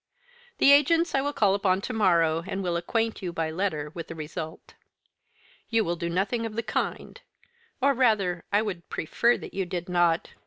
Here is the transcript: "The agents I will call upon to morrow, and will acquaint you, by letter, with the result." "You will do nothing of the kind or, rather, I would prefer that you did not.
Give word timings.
"The 0.57 0.71
agents 0.71 1.13
I 1.13 1.21
will 1.21 1.31
call 1.31 1.53
upon 1.53 1.79
to 1.81 1.93
morrow, 1.93 2.43
and 2.47 2.63
will 2.63 2.75
acquaint 2.75 3.21
you, 3.21 3.31
by 3.31 3.51
letter, 3.51 3.91
with 3.93 4.07
the 4.07 4.15
result." 4.15 4.73
"You 5.69 5.83
will 5.83 5.95
do 5.95 6.09
nothing 6.09 6.43
of 6.43 6.55
the 6.55 6.63
kind 6.63 7.21
or, 7.83 7.93
rather, 7.93 8.43
I 8.51 8.63
would 8.63 8.89
prefer 8.89 9.37
that 9.37 9.53
you 9.53 9.63
did 9.67 9.87
not. 9.89 10.29